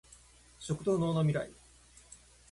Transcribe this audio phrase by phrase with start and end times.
[0.57, 1.51] 食と農のミライ